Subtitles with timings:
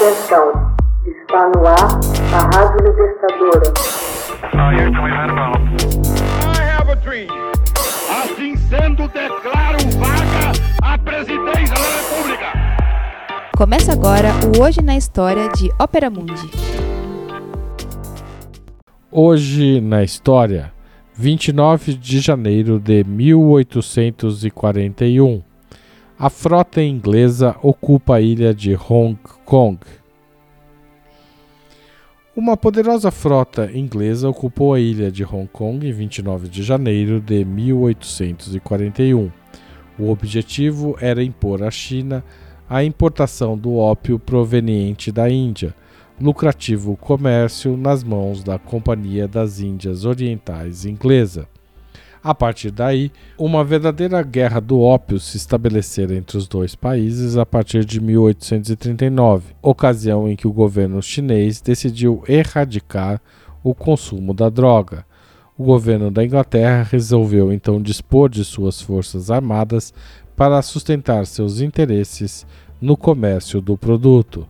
[0.00, 0.48] Atenção,
[1.04, 2.00] está no ar
[2.32, 3.68] a Rádio Libertadora.
[8.08, 10.52] Assim sendo, declaro vaga
[10.82, 12.46] a presidência da República.
[13.54, 16.50] Começa agora o Hoje na História de Ópera Mundi.
[19.12, 20.72] Hoje na História,
[21.12, 25.49] 29 de janeiro de 1841.
[26.22, 29.78] A frota inglesa ocupa a ilha de Hong Kong.
[32.36, 37.42] Uma poderosa frota inglesa ocupou a ilha de Hong Kong em 29 de janeiro de
[37.42, 39.32] 1841.
[39.98, 42.22] O objetivo era impor à China
[42.68, 45.74] a importação do ópio proveniente da Índia,
[46.20, 51.48] lucrativo comércio nas mãos da Companhia das Índias Orientais Inglesa.
[52.22, 57.46] A partir daí, uma verdadeira guerra do ópio se estabelecera entre os dois países a
[57.46, 63.22] partir de 1839, ocasião em que o governo chinês decidiu erradicar
[63.64, 65.06] o consumo da droga.
[65.56, 69.94] O governo da Inglaterra resolveu então dispor de suas forças armadas
[70.36, 72.46] para sustentar seus interesses
[72.78, 74.46] no comércio do produto.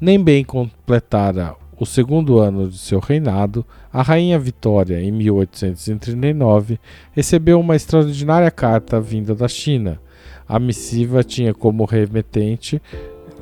[0.00, 6.78] Nem bem completara o segundo ano de seu reinado, a rainha Vitória, em 1839,
[7.12, 10.00] recebeu uma extraordinária carta vinda da China.
[10.48, 12.80] A missiva tinha como remetente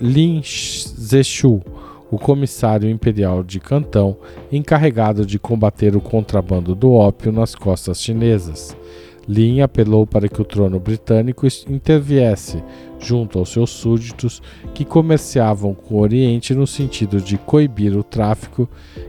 [0.01, 1.63] Lin Zexu,
[2.11, 4.17] o comissário imperial de Cantão,
[4.51, 8.77] encarregado de combater o contrabando do ópio nas costas chinesas.
[9.29, 12.63] Lin apelou para que o trono britânico interviesse
[12.99, 14.43] junto aos seus súditos
[14.75, 18.69] que comerciavam com o Oriente no sentido de coibir o tráfico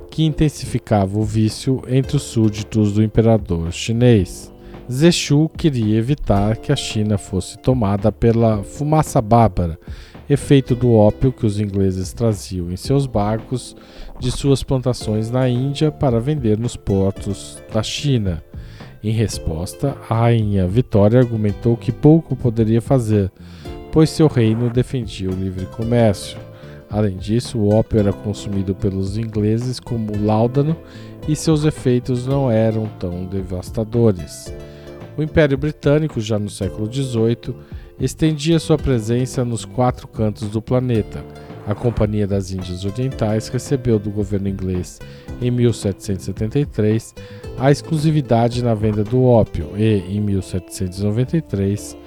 [0.10, 4.54] que intensificava o vício entre os súditos do imperador chinês.
[4.92, 9.80] Zexu queria evitar que a China fosse tomada pela fumaça bárbara,
[10.30, 13.76] efeito do ópio que os ingleses traziam em seus barcos
[14.20, 18.44] de suas plantações na Índia para vender nos portos da China.
[19.06, 23.32] Em resposta, a rainha Vitória argumentou que pouco poderia fazer,
[23.92, 26.40] pois seu reino defendia o livre comércio.
[26.90, 30.76] Além disso, o ópio era consumido pelos ingleses como láudano
[31.28, 34.52] e seus efeitos não eram tão devastadores.
[35.16, 37.56] O Império Britânico, já no século XVIII,
[38.00, 41.24] estendia sua presença nos quatro cantos do planeta.
[41.68, 45.00] A Companhia das Índias Orientais recebeu do governo inglês,
[45.42, 47.16] em 1773,
[47.58, 51.98] a exclusividade na venda do ópio e, em 1793,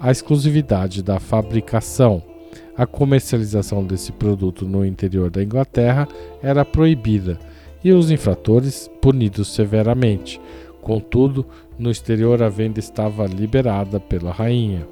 [0.00, 2.22] a exclusividade da fabricação.
[2.76, 6.08] A comercialização desse produto no interior da Inglaterra
[6.42, 7.38] era proibida
[7.84, 10.40] e os infratores punidos severamente.
[10.82, 11.46] Contudo,
[11.78, 14.86] no exterior a venda estava liberada pela rainha.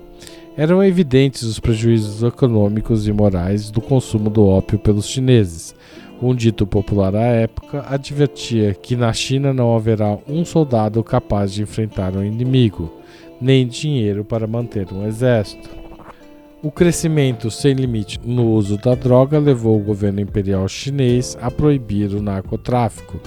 [0.55, 5.75] Eram evidentes os prejuízos econômicos e morais do consumo do ópio pelos chineses.
[6.21, 11.63] Um dito popular à época advertia que na China não haverá um soldado capaz de
[11.63, 12.93] enfrentar um inimigo,
[13.41, 15.71] nem dinheiro para manter um exército.
[16.63, 22.15] O crescimento sem limite no uso da droga levou o governo imperial chinês a proibir
[22.15, 23.19] o narcotráfico.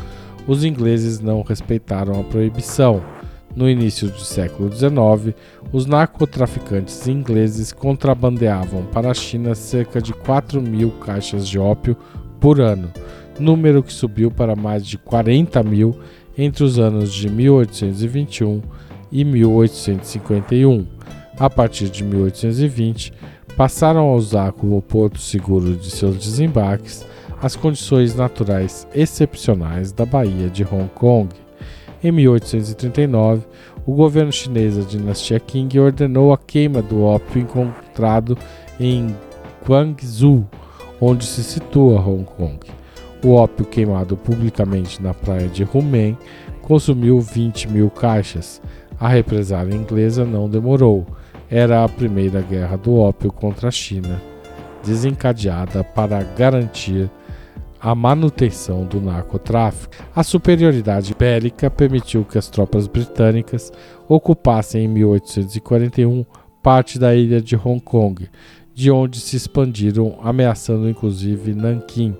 [0.47, 3.14] Os ingleses não respeitaram a proibição.
[3.55, 5.33] No início do século XIX,
[5.71, 11.95] os narcotraficantes ingleses contrabandeavam para a China cerca de 4 mil caixas de ópio
[12.39, 12.91] por ano,
[13.39, 15.97] número que subiu para mais de 40 mil
[16.37, 18.61] entre os anos de 1821
[19.09, 20.85] e 1851.
[21.39, 23.13] A partir de 1820,
[23.55, 27.05] passaram a usar como porto seguro de seus desembarques
[27.41, 31.29] as condições naturais excepcionais da Baía de Hong Kong.
[32.03, 33.45] Em 1839,
[33.85, 38.37] o governo chinês da dinastia Qing ordenou a queima do ópio encontrado
[38.79, 39.15] em
[39.67, 40.45] Guangzhou,
[40.99, 42.59] onde se situa Hong Kong.
[43.23, 46.17] O ópio queimado publicamente na praia de Humen
[46.61, 48.61] consumiu 20 mil caixas.
[48.99, 51.05] A represália inglesa não demorou.
[51.49, 54.21] Era a primeira guerra do ópio contra a China,
[54.83, 57.09] desencadeada para garantir
[57.85, 59.93] a manutenção do narcotráfico.
[60.15, 63.71] A superioridade bélica permitiu que as tropas britânicas
[64.09, 66.25] ocupassem em 1841
[66.63, 68.27] parte da ilha de Hong Kong,
[68.73, 72.17] de onde se expandiram, ameaçando inclusive Nanquim.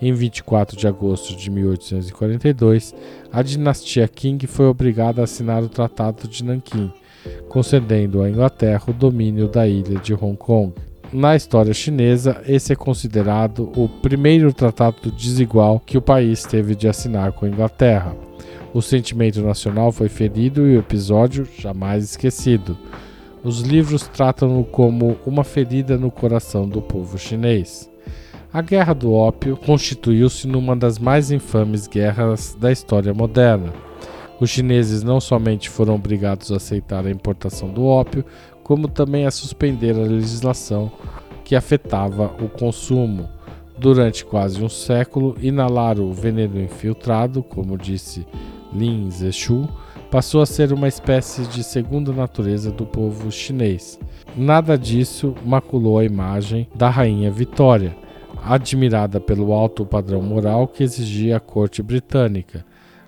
[0.00, 2.94] Em 24 de agosto de 1842,
[3.30, 6.90] a dinastia Qing foi obrigada a assinar o Tratado de Nanquim,
[7.50, 10.72] concedendo à Inglaterra o domínio da ilha de Hong Kong.
[11.12, 16.88] Na história chinesa, esse é considerado o primeiro tratado desigual que o país teve de
[16.88, 18.16] assinar com a Inglaterra.
[18.72, 22.78] O sentimento nacional foi ferido e o episódio jamais esquecido.
[23.44, 27.90] Os livros tratam-no como uma ferida no coração do povo chinês.
[28.50, 33.70] A Guerra do Ópio constituiu-se numa das mais infames guerras da história moderna.
[34.40, 38.24] Os chineses não somente foram obrigados a aceitar a importação do ópio,
[38.62, 40.90] como também a suspender a legislação
[41.44, 43.28] que afetava o consumo.
[43.78, 48.26] Durante quase um século, inalar o veneno infiltrado, como disse
[48.72, 49.68] Lin Zexu,
[50.10, 53.98] passou a ser uma espécie de segunda natureza do povo chinês.
[54.36, 57.96] Nada disso maculou a imagem da rainha Vitória,
[58.44, 62.64] admirada pelo alto padrão moral que exigia a corte britânica,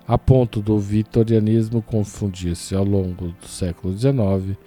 [0.07, 4.57] a ponto do vitorianismo confundir-se ao longo do século XIX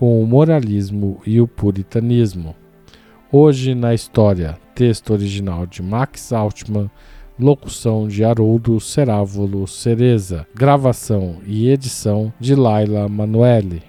[0.00, 2.56] com o moralismo e o puritanismo.
[3.30, 6.90] Hoje na história, texto original de Max Altman,
[7.38, 13.82] locução de Haroldo Cerávulo Cereza, gravação e edição de Laila Manuelle.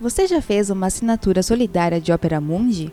[0.00, 2.90] Você já fez uma assinatura solidária de Opera Mundi?